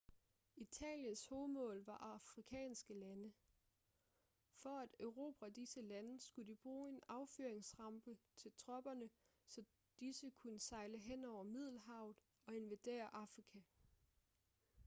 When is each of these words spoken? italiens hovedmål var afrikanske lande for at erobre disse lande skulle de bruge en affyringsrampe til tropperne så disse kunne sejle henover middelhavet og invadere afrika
italiens 0.57 1.25
hovedmål 1.25 1.83
var 1.83 1.97
afrikanske 1.97 2.93
lande 2.93 3.31
for 4.53 4.79
at 4.79 4.95
erobre 4.99 5.49
disse 5.49 5.81
lande 5.81 6.19
skulle 6.19 6.51
de 6.51 6.55
bruge 6.55 6.89
en 6.89 6.99
affyringsrampe 7.07 8.17
til 8.35 8.51
tropperne 8.57 9.09
så 9.47 9.63
disse 9.99 10.29
kunne 10.29 10.59
sejle 10.59 10.97
henover 10.99 11.43
middelhavet 11.43 12.15
og 12.45 12.55
invadere 12.55 13.13
afrika 13.15 13.61